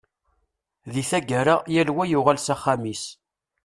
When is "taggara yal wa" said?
1.09-2.05